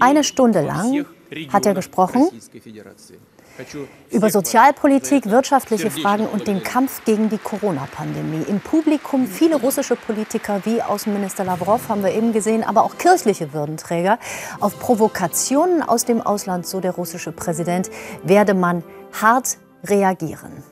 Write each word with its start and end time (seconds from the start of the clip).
Eine 0.00 0.24
Stunde 0.24 0.60
lang 0.60 1.06
hat 1.52 1.66
er 1.66 1.74
gesprochen 1.74 2.28
über 4.10 4.30
Sozialpolitik, 4.30 5.26
wirtschaftliche 5.26 5.90
Fragen 5.90 6.26
und 6.26 6.46
den 6.46 6.62
Kampf 6.62 7.04
gegen 7.04 7.28
die 7.28 7.38
Corona-Pandemie. 7.38 8.44
Im 8.48 8.60
Publikum 8.60 9.26
viele 9.26 9.56
russische 9.56 9.96
Politiker 9.96 10.60
wie 10.64 10.80
Außenminister 10.80 11.44
Lavrov 11.44 11.88
haben 11.88 12.04
wir 12.04 12.12
eben 12.14 12.32
gesehen, 12.32 12.62
aber 12.62 12.84
auch 12.84 12.98
kirchliche 12.98 13.52
Würdenträger. 13.52 14.18
Auf 14.60 14.78
Provokationen 14.78 15.82
aus 15.82 16.04
dem 16.04 16.20
Ausland, 16.20 16.66
so 16.66 16.80
der 16.80 16.92
russische 16.92 17.32
Präsident, 17.32 17.90
werde 18.22 18.54
man 18.54 18.84
hart 19.12 19.58
reagieren. 19.84 20.62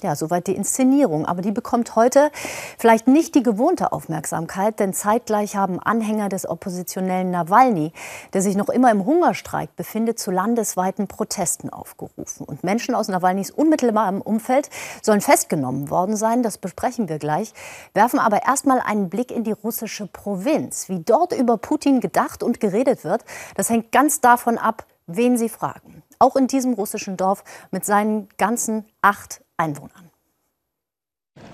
Ja, 0.00 0.14
soweit 0.14 0.46
die 0.46 0.54
Inszenierung. 0.54 1.26
Aber 1.26 1.42
die 1.42 1.50
bekommt 1.50 1.96
heute 1.96 2.30
vielleicht 2.78 3.08
nicht 3.08 3.34
die 3.34 3.42
gewohnte 3.42 3.90
Aufmerksamkeit, 3.90 4.78
denn 4.78 4.94
zeitgleich 4.94 5.56
haben 5.56 5.80
Anhänger 5.80 6.28
des 6.28 6.48
oppositionellen 6.48 7.32
Nawalny, 7.32 7.92
der 8.32 8.42
sich 8.42 8.54
noch 8.54 8.68
immer 8.68 8.92
im 8.92 9.04
Hungerstreik 9.04 9.74
befindet, 9.74 10.20
zu 10.20 10.30
landesweiten 10.30 11.08
Protesten 11.08 11.70
aufgerufen. 11.70 12.46
Und 12.46 12.62
Menschen 12.62 12.94
aus 12.94 13.08
Nawalnys 13.08 13.50
unmittelbarem 13.50 14.20
Umfeld 14.20 14.70
sollen 15.02 15.20
festgenommen 15.20 15.90
worden 15.90 16.16
sein. 16.16 16.44
Das 16.44 16.58
besprechen 16.58 17.08
wir 17.08 17.18
gleich. 17.18 17.52
Werfen 17.92 18.20
aber 18.20 18.44
erstmal 18.46 18.78
einen 18.80 19.08
Blick 19.08 19.32
in 19.32 19.42
die 19.42 19.52
russische 19.52 20.06
Provinz. 20.06 20.88
Wie 20.88 21.00
dort 21.00 21.32
über 21.32 21.56
Putin 21.56 21.98
gedacht 21.98 22.44
und 22.44 22.60
geredet 22.60 23.02
wird, 23.02 23.24
das 23.56 23.68
hängt 23.68 23.90
ganz 23.90 24.20
davon 24.20 24.58
ab, 24.58 24.86
wen 25.08 25.36
Sie 25.36 25.48
fragen. 25.48 26.04
Auch 26.20 26.36
in 26.36 26.46
diesem 26.46 26.74
russischen 26.74 27.16
Dorf 27.16 27.42
mit 27.72 27.84
seinen 27.84 28.28
ganzen 28.36 28.84
acht 29.02 29.40
Einwohnern. 29.60 30.10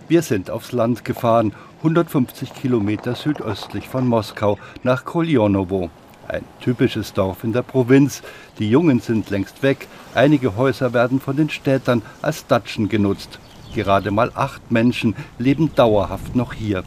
Wir 0.09 0.21
sind 0.21 0.51
aufs 0.51 0.73
Land 0.73 1.07
gefahren, 1.07 1.55
150 1.79 2.53
Kilometer 2.53 3.15
südöstlich 3.15 3.89
von 3.89 4.07
Moskau 4.07 4.59
nach 4.83 5.07
Koljonowo. 5.07 5.89
Ein 6.29 6.45
typisches 6.61 7.15
Dorf 7.15 7.45
in 7.45 7.55
der 7.55 7.63
Provinz. 7.63 8.23
Die 8.59 8.69
Jungen 8.69 9.01
sind 9.01 9.31
längst 9.31 9.63
weg. 9.63 9.89
Einige 10.15 10.55
Häuser 10.57 10.93
werden 10.93 11.19
von 11.19 11.37
den 11.37 11.49
Städtern 11.49 12.03
als 12.21 12.47
Datschen 12.47 12.91
genutzt. 12.91 13.39
Gerade 13.75 14.11
mal 14.11 14.31
acht 14.35 14.71
Menschen 14.71 15.17
leben 15.39 15.75
dauerhaft 15.75 16.37
noch 16.37 16.53
hier. 16.53 16.85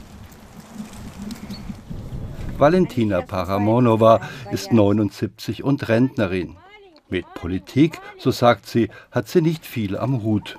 Valentina 2.59 3.22
Paramonova 3.22 4.22
ist 4.52 4.72
79 4.72 5.64
und 5.64 5.89
Rentnerin. 5.89 6.58
Mit 7.09 7.25
Politik, 7.33 7.99
so 8.20 8.30
sagt 8.30 8.67
sie, 8.67 8.89
hat 9.11 9.27
sie 9.27 9.42
nicht 9.42 9.66
viel 9.66 9.97
am 9.97 10.22
Hut. 10.22 10.58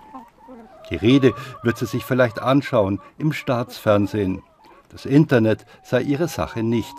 Die 0.90 0.96
Rede 0.96 1.32
wird 1.62 1.78
sie 1.78 1.86
sich 1.86 2.04
vielleicht 2.04 2.40
anschauen 2.40 3.00
im 3.18 3.32
Staatsfernsehen. 3.32 4.42
Das 4.90 5.04
Internet 5.04 5.66
sei 5.82 6.02
ihre 6.02 6.28
Sache 6.28 6.62
nicht. 6.62 6.94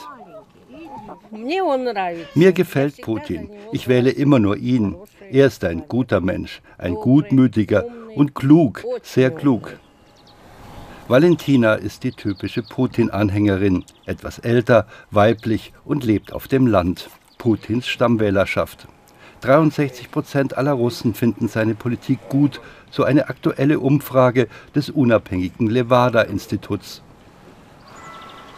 Mir 2.35 2.53
gefällt 2.53 3.01
Putin. 3.01 3.49
Ich 3.71 3.87
wähle 3.87 4.11
immer 4.11 4.39
nur 4.39 4.57
ihn. 4.57 4.95
Er 5.31 5.47
ist 5.47 5.63
ein 5.63 5.87
guter 5.87 6.21
Mensch, 6.21 6.61
ein 6.77 6.95
gutmütiger 6.95 7.85
und 8.15 8.35
klug, 8.35 8.83
sehr 9.01 9.31
klug. 9.31 9.79
Valentina 11.07 11.73
ist 11.73 12.03
die 12.03 12.11
typische 12.11 12.61
Putin-Anhängerin, 12.61 13.83
etwas 14.05 14.37
älter, 14.37 14.85
weiblich 15.09 15.73
und 15.83 16.03
lebt 16.03 16.33
auf 16.33 16.47
dem 16.47 16.67
Land. 16.67 17.09
Putins 17.39 17.87
Stammwählerschaft. 17.87 18.87
63 19.41 20.11
Prozent 20.11 20.57
aller 20.57 20.73
Russen 20.73 21.13
finden 21.13 21.47
seine 21.47 21.75
Politik 21.75 22.19
gut, 22.29 22.59
so 22.91 23.03
eine 23.03 23.29
aktuelle 23.29 23.79
Umfrage 23.79 24.47
des 24.75 24.89
unabhängigen 24.89 25.69
Levada-Instituts. 25.69 27.01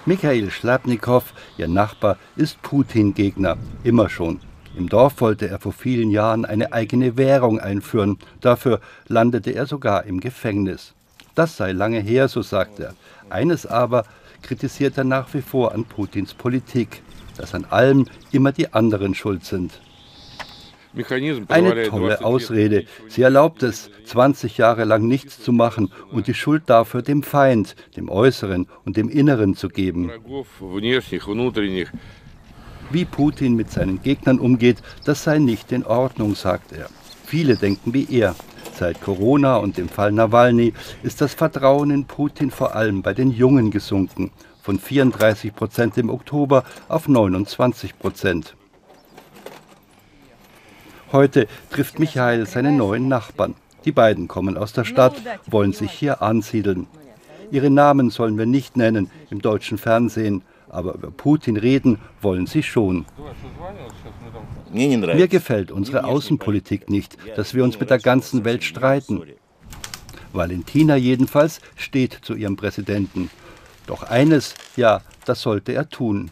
Michael 0.06 0.50
Schlapnikow, 0.50 1.34
ihr 1.58 1.68
Nachbar, 1.68 2.18
ist 2.36 2.62
Putin-Gegner, 2.64 3.58
immer 3.84 4.10
schon. 4.10 4.40
Im 4.76 4.90
Dorf 4.90 5.22
wollte 5.22 5.48
er 5.48 5.60
vor 5.60 5.73
vielen 5.73 6.10
Jahren 6.10 6.46
eine 6.46 6.73
eigene 6.73 7.18
Währung 7.18 7.60
einführen. 7.60 8.18
Dafür 8.40 8.80
landete 9.08 9.52
er 9.52 9.68
sogar 9.68 10.06
im 10.06 10.20
Gefängnis. 10.20 10.95
Das 11.36 11.58
sei 11.58 11.73
lange 11.73 12.00
her, 12.00 12.28
so 12.30 12.42
sagt 12.42 12.80
er. 12.80 12.95
Eines 13.30 13.66
aber 13.66 14.05
kritisiert 14.42 14.98
er 14.98 15.04
nach 15.04 15.34
wie 15.34 15.42
vor 15.42 15.73
an 15.73 15.86
Putins 15.86 16.34
Politik, 16.34 17.04
dass 17.38 17.54
an 17.54 17.66
allem 17.70 18.08
immer 18.32 18.52
die 18.52 18.73
anderen 18.73 19.14
schuld 19.14 19.45
sind. 19.45 19.80
Eine 21.48 21.84
tolle 21.88 22.24
Ausrede. 22.24 22.86
Sie 23.08 23.22
erlaubt 23.22 23.64
es, 23.64 23.90
20 24.06 24.58
Jahre 24.58 24.84
lang 24.84 25.08
nichts 25.08 25.42
zu 25.42 25.54
machen 25.54 25.92
und 26.12 26.28
die 26.28 26.34
Schuld 26.34 26.64
dafür 26.66 27.02
dem 27.02 27.24
Feind, 27.24 27.76
dem 27.96 28.10
Äußeren 28.10 28.68
und 28.86 28.98
dem 28.98 29.10
Inneren 29.10 29.56
zu 29.56 29.70
geben. 29.70 30.12
Wie 32.92 33.06
Putin 33.06 33.56
mit 33.56 33.72
seinen 33.72 34.02
Gegnern 34.02 34.40
umgeht, 34.40 34.82
das 35.06 35.24
sei 35.24 35.40
nicht 35.40 35.72
in 35.72 35.86
Ordnung, 35.86 36.36
sagt 36.36 36.74
er. 36.74 36.90
Viele 37.26 37.56
denken 37.56 37.94
wie 37.94 38.08
er. 38.10 38.36
Seit 38.73 39.00
Corona 39.00 39.58
und 39.58 39.78
dem 39.78 39.88
Fall 39.88 40.12
Nawalny 40.12 40.73
ist 41.04 41.22
das 41.22 41.34
Vertrauen 41.34 41.92
in 41.92 42.06
Putin 42.06 42.52
vor 42.52 42.76
allem 42.76 43.02
bei 43.02 43.14
den 43.14 43.32
Jungen 43.32 43.72
gesunken, 43.72 44.32
von 44.62 44.78
34 44.78 45.56
Prozent 45.56 45.98
im 45.98 46.10
Oktober 46.10 46.66
auf 46.90 47.08
29 47.08 47.98
Prozent. 47.98 48.56
Heute 51.11 51.48
trifft 51.70 51.99
Michael 51.99 52.45
seine 52.45 52.72
neuen 52.72 53.08
Nachbarn. 53.08 53.55
Die 53.83 53.92
beiden 53.92 54.27
kommen 54.27 54.58
aus 54.58 54.73
der 54.73 54.86
Stadt, 54.86 55.16
wollen 55.48 55.73
sich 55.73 55.92
hier 55.92 56.22
ansiedeln. 56.22 56.88
Ihre 57.52 57.70
Namen 57.70 58.10
sollen 58.10 58.38
wir 58.38 58.45
nicht 58.45 58.77
nennen 58.77 59.11
im 59.30 59.42
deutschen 59.42 59.77
Fernsehen, 59.77 60.44
aber 60.70 60.94
über 60.94 61.11
Putin 61.11 61.58
reden 61.58 61.99
wollen 62.22 62.48
sie 62.48 62.64
schon. 62.64 63.05
Mir 64.72 65.27
gefällt 65.27 65.72
unsere 65.72 66.05
Außenpolitik 66.05 66.89
nicht, 66.89 67.17
dass 67.36 67.54
wir 67.54 67.64
uns 67.64 67.78
mit 67.78 67.89
der 67.89 67.99
ganzen 67.99 68.45
Welt 68.45 68.64
streiten. 68.64 69.22
Valentina 70.32 70.95
jedenfalls 70.95 71.60
steht 71.76 72.20
zu 72.22 72.36
ihrem 72.36 72.55
Präsidenten. 72.55 73.30
Doch 73.86 74.04
eines, 74.04 74.54
ja, 74.78 75.02
das 75.26 75.42
sollte 75.42 75.73
er 75.73 75.89
tun. 75.89 76.32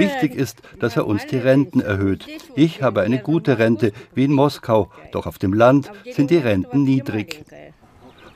Wichtig 0.00 0.34
ist, 0.34 0.60
dass 0.80 0.96
er 0.96 1.06
uns 1.06 1.24
die 1.26 1.38
Renten 1.38 1.80
erhöht. 1.80 2.26
Ich 2.56 2.82
habe 2.82 3.02
eine 3.02 3.20
gute 3.20 3.58
Rente, 3.58 3.92
wie 4.14 4.24
in 4.24 4.32
Moskau, 4.32 4.90
doch 5.12 5.26
auf 5.26 5.38
dem 5.38 5.52
Land 5.52 5.90
sind 6.10 6.30
die 6.30 6.38
Renten 6.38 6.82
niedrig. 6.82 7.44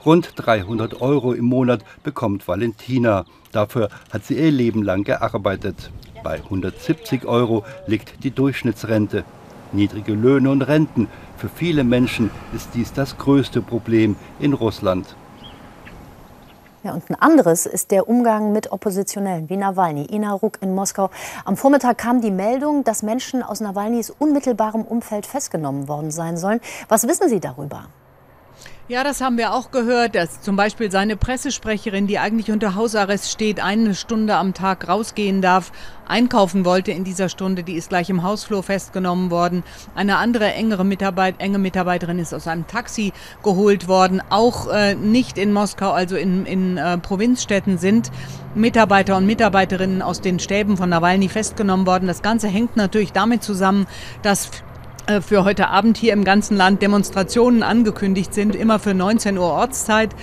Rund 0.06 0.32
300 0.36 1.02
Euro 1.02 1.32
im 1.32 1.46
Monat 1.46 1.84
bekommt 2.04 2.46
Valentina. 2.46 3.26
Dafür 3.52 3.90
hat 4.10 4.24
sie 4.24 4.38
ihr 4.38 4.52
Leben 4.52 4.82
lang 4.82 5.04
gearbeitet. 5.04 5.90
Bei 6.22 6.36
170 6.36 7.26
Euro 7.26 7.64
liegt 7.86 8.22
die 8.24 8.30
Durchschnittsrente. 8.30 9.24
Niedrige 9.72 10.14
Löhne 10.14 10.50
und 10.50 10.62
Renten. 10.62 11.08
Für 11.36 11.48
viele 11.48 11.84
Menschen 11.84 12.30
ist 12.54 12.70
dies 12.74 12.92
das 12.92 13.18
größte 13.18 13.62
Problem 13.62 14.16
in 14.38 14.52
Russland. 14.52 15.16
Ja, 16.82 16.94
und 16.94 17.10
ein 17.10 17.14
anderes 17.16 17.66
ist 17.66 17.90
der 17.90 18.08
Umgang 18.08 18.52
mit 18.52 18.72
Oppositionellen 18.72 19.50
wie 19.50 19.58
Nawalny. 19.58 20.06
Ina 20.06 20.32
Ruck 20.32 20.62
in 20.62 20.74
Moskau. 20.74 21.10
Am 21.44 21.58
Vormittag 21.58 21.98
kam 21.98 22.22
die 22.22 22.30
Meldung, 22.30 22.84
dass 22.84 23.02
Menschen 23.02 23.42
aus 23.42 23.60
Nawalnys 23.60 24.08
unmittelbarem 24.08 24.82
Umfeld 24.84 25.26
festgenommen 25.26 25.88
worden 25.88 26.10
sein 26.10 26.38
sollen. 26.38 26.60
Was 26.88 27.06
wissen 27.06 27.28
Sie 27.28 27.38
darüber? 27.38 27.84
Ja, 28.90 29.04
das 29.04 29.20
haben 29.20 29.38
wir 29.38 29.54
auch 29.54 29.70
gehört, 29.70 30.16
dass 30.16 30.40
zum 30.40 30.56
Beispiel 30.56 30.90
seine 30.90 31.16
Pressesprecherin, 31.16 32.08
die 32.08 32.18
eigentlich 32.18 32.50
unter 32.50 32.74
Hausarrest 32.74 33.30
steht, 33.30 33.62
eine 33.62 33.94
Stunde 33.94 34.34
am 34.34 34.52
Tag 34.52 34.88
rausgehen 34.88 35.40
darf, 35.40 35.70
einkaufen 36.08 36.64
wollte 36.64 36.90
in 36.90 37.04
dieser 37.04 37.28
Stunde, 37.28 37.62
die 37.62 37.74
ist 37.74 37.90
gleich 37.90 38.10
im 38.10 38.24
Hausflur 38.24 38.64
festgenommen 38.64 39.30
worden. 39.30 39.62
Eine 39.94 40.16
andere 40.16 40.52
engere 40.54 40.84
Mitarbeit, 40.84 41.36
enge 41.38 41.58
Mitarbeiterin 41.58 42.18
ist 42.18 42.34
aus 42.34 42.48
einem 42.48 42.66
Taxi 42.66 43.12
geholt 43.44 43.86
worden. 43.86 44.20
Auch 44.28 44.66
äh, 44.66 44.96
nicht 44.96 45.38
in 45.38 45.52
Moskau, 45.52 45.92
also 45.92 46.16
in, 46.16 46.44
in 46.44 46.76
äh, 46.76 46.98
Provinzstädten 46.98 47.78
sind 47.78 48.10
Mitarbeiter 48.56 49.16
und 49.16 49.24
Mitarbeiterinnen 49.24 50.02
aus 50.02 50.20
den 50.20 50.40
Stäben 50.40 50.76
von 50.76 50.88
Nawalny 50.88 51.28
festgenommen 51.28 51.86
worden. 51.86 52.08
Das 52.08 52.22
Ganze 52.22 52.48
hängt 52.48 52.76
natürlich 52.76 53.12
damit 53.12 53.44
zusammen, 53.44 53.86
dass 54.22 54.50
für 55.22 55.44
heute 55.44 55.68
Abend 55.68 55.96
hier 55.96 56.12
im 56.12 56.24
ganzen 56.24 56.56
Land 56.56 56.82
Demonstrationen 56.82 57.62
angekündigt 57.62 58.32
sind, 58.32 58.54
immer 58.54 58.78
für 58.78 58.94
19 58.94 59.38
Uhr 59.38 59.50
Ortszeit. 59.50 60.14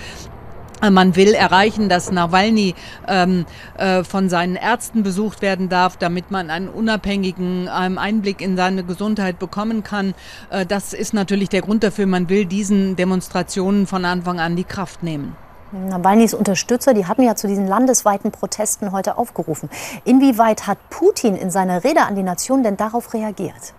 Äh, 0.82 0.90
man 0.90 1.16
will 1.16 1.34
erreichen, 1.34 1.88
dass 1.88 2.10
Nawalny 2.10 2.74
ähm, 3.06 3.46
äh, 3.76 4.04
von 4.04 4.28
seinen 4.28 4.56
Ärzten 4.56 5.02
besucht 5.02 5.42
werden 5.42 5.68
darf, 5.68 5.96
damit 5.96 6.30
man 6.30 6.50
einen 6.50 6.68
unabhängigen 6.68 7.68
ähm, 7.74 7.98
Einblick 7.98 8.40
in 8.40 8.56
seine 8.56 8.84
Gesundheit 8.84 9.38
bekommen 9.38 9.82
kann. 9.82 10.14
Äh, 10.50 10.66
das 10.66 10.92
ist 10.92 11.14
natürlich 11.14 11.48
der 11.48 11.62
Grund 11.62 11.82
dafür. 11.82 12.06
Man 12.06 12.28
will 12.28 12.44
diesen 12.44 12.96
Demonstrationen 12.96 13.86
von 13.86 14.04
Anfang 14.04 14.40
an 14.40 14.56
die 14.56 14.64
Kraft 14.64 15.02
nehmen. 15.02 15.36
Nawalnys 15.70 16.32
Unterstützer, 16.32 16.94
die 16.94 17.04
hatten 17.04 17.22
ja 17.22 17.36
zu 17.36 17.46
diesen 17.46 17.66
landesweiten 17.66 18.30
Protesten 18.30 18.90
heute 18.90 19.18
aufgerufen. 19.18 19.68
Inwieweit 20.04 20.66
hat 20.66 20.78
Putin 20.88 21.36
in 21.36 21.50
seiner 21.50 21.84
Rede 21.84 22.02
an 22.02 22.14
die 22.14 22.22
Nation 22.22 22.62
denn 22.62 22.78
darauf 22.78 23.12
reagiert? 23.12 23.74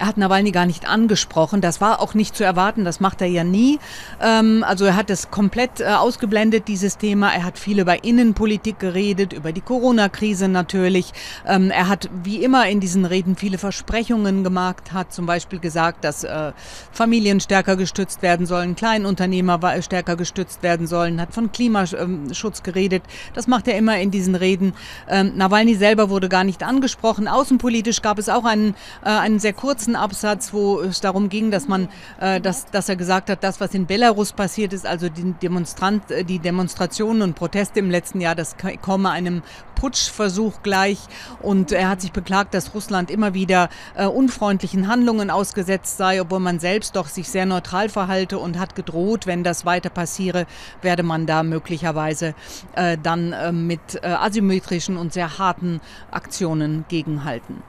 Er 0.00 0.06
hat 0.06 0.16
Nawalny 0.16 0.50
gar 0.50 0.64
nicht 0.64 0.88
angesprochen. 0.88 1.60
Das 1.60 1.82
war 1.82 2.00
auch 2.00 2.14
nicht 2.14 2.34
zu 2.34 2.42
erwarten. 2.42 2.86
Das 2.86 3.00
macht 3.00 3.20
er 3.20 3.26
ja 3.26 3.44
nie. 3.44 3.78
Ähm, 4.22 4.64
also 4.66 4.86
er 4.86 4.96
hat 4.96 5.10
es 5.10 5.30
komplett 5.30 5.80
äh, 5.80 5.88
ausgeblendet, 5.88 6.68
dieses 6.68 6.96
Thema. 6.96 7.30
Er 7.34 7.44
hat 7.44 7.58
viel 7.58 7.78
über 7.78 8.02
Innenpolitik 8.02 8.78
geredet, 8.78 9.34
über 9.34 9.52
die 9.52 9.60
Corona-Krise 9.60 10.48
natürlich. 10.48 11.12
Ähm, 11.46 11.70
er 11.70 11.88
hat 11.88 12.08
wie 12.24 12.42
immer 12.42 12.66
in 12.66 12.80
diesen 12.80 13.04
Reden 13.04 13.36
viele 13.36 13.58
Versprechungen 13.58 14.42
gemacht, 14.42 14.94
hat 14.94 15.12
zum 15.12 15.26
Beispiel 15.26 15.58
gesagt, 15.58 16.02
dass 16.02 16.24
äh, 16.24 16.52
Familien 16.92 17.38
stärker 17.38 17.76
gestützt 17.76 18.22
werden 18.22 18.46
sollen, 18.46 18.76
Kleinunternehmer 18.76 19.60
stärker 19.82 20.16
gestützt 20.16 20.62
werden 20.62 20.86
sollen, 20.86 21.20
hat 21.20 21.34
von 21.34 21.52
Klimaschutz 21.52 22.62
geredet. 22.62 23.02
Das 23.34 23.46
macht 23.46 23.68
er 23.68 23.76
immer 23.76 24.00
in 24.00 24.10
diesen 24.10 24.34
Reden. 24.34 24.72
Ähm, 25.10 25.32
Nawalny 25.36 25.74
selber 25.74 26.08
wurde 26.08 26.30
gar 26.30 26.44
nicht 26.44 26.62
angesprochen. 26.62 27.28
Außenpolitisch 27.28 28.00
gab 28.00 28.18
es 28.18 28.30
auch 28.30 28.46
einen, 28.46 28.74
äh, 29.04 29.10
einen 29.10 29.40
sehr 29.40 29.52
kurzen 29.52 29.89
Absatz, 29.96 30.52
wo 30.52 30.80
es 30.80 31.00
darum 31.00 31.28
ging, 31.28 31.50
dass 31.50 31.68
man, 31.68 31.88
äh, 32.20 32.40
dass, 32.40 32.66
dass 32.66 32.88
er 32.88 32.96
gesagt 32.96 33.30
hat, 33.30 33.42
das, 33.42 33.60
was 33.60 33.74
in 33.74 33.86
Belarus 33.86 34.32
passiert 34.32 34.72
ist, 34.72 34.86
also 34.86 35.08
die, 35.08 35.32
Demonstrant, 35.34 36.10
äh, 36.10 36.24
die 36.24 36.38
Demonstrationen 36.38 37.22
und 37.22 37.34
Proteste 37.34 37.80
im 37.80 37.90
letzten 37.90 38.20
Jahr, 38.20 38.34
das 38.34 38.56
komme 38.80 39.10
einem 39.10 39.42
Putschversuch 39.80 40.62
gleich. 40.62 40.98
Und 41.40 41.72
er 41.72 41.88
hat 41.88 42.02
sich 42.02 42.12
beklagt, 42.12 42.52
dass 42.54 42.74
Russland 42.74 43.10
immer 43.10 43.34
wieder 43.34 43.70
äh, 43.94 44.06
unfreundlichen 44.06 44.88
Handlungen 44.88 45.30
ausgesetzt 45.30 45.96
sei, 45.96 46.20
obwohl 46.20 46.40
man 46.40 46.60
selbst 46.60 46.96
doch 46.96 47.08
sich 47.08 47.28
sehr 47.28 47.46
neutral 47.46 47.88
verhalte 47.88 48.38
und 48.38 48.58
hat 48.58 48.74
gedroht, 48.74 49.26
wenn 49.26 49.42
das 49.42 49.64
weiter 49.64 49.88
passiere, 49.88 50.46
werde 50.82 51.02
man 51.02 51.26
da 51.26 51.42
möglicherweise 51.42 52.34
äh, 52.74 52.98
dann 53.02 53.32
äh, 53.32 53.52
mit 53.52 54.02
äh, 54.02 54.06
asymmetrischen 54.06 54.96
und 54.96 55.14
sehr 55.14 55.38
harten 55.38 55.80
Aktionen 56.10 56.84
gegenhalten. 56.88 57.62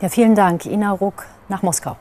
Ja, 0.00 0.10
vielen 0.10 0.34
Dank, 0.34 0.66
Ina 0.66 0.90
Ruck 0.90 1.24
nach 1.48 1.62
Moskau. 1.62 1.96